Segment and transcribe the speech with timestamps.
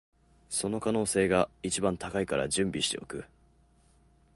[0.49, 3.23] その可能性が一番高いから準備しておく